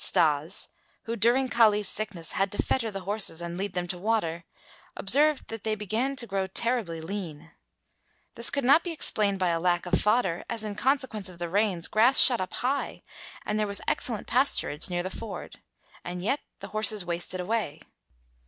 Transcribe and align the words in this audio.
Stas, 0.03 0.67
who 1.03 1.15
during 1.15 1.47
Kali's 1.47 1.87
sickness 1.87 2.31
had 2.31 2.51
to 2.53 2.57
fetter 2.63 2.89
the 2.89 3.01
horses 3.01 3.39
and 3.39 3.55
lead 3.55 3.73
them 3.73 3.87
to 3.89 3.99
water, 3.99 4.45
observed 4.97 5.49
that 5.49 5.63
they 5.63 5.75
began 5.75 6.15
to 6.15 6.25
grow 6.25 6.47
terribly 6.47 6.99
lean. 6.99 7.51
This 8.33 8.49
could 8.49 8.63
not 8.65 8.83
be 8.83 8.89
explained 8.89 9.37
by 9.37 9.49
a 9.49 9.59
lack 9.59 9.85
of 9.85 10.01
fodder 10.01 10.43
as 10.49 10.63
in 10.63 10.73
consequence 10.73 11.29
of 11.29 11.37
the 11.37 11.49
rains 11.49 11.87
grass 11.87 12.19
shot 12.19 12.41
up 12.41 12.55
high 12.55 13.03
and 13.45 13.59
there 13.59 13.67
was 13.67 13.79
excellent 13.87 14.25
pasturage 14.25 14.89
near 14.89 15.03
the 15.03 15.11
ford. 15.11 15.59
And 16.03 16.23
yet 16.23 16.39
the 16.61 16.69
horses 16.69 17.05
wasted 17.05 17.39
away. 17.39 17.79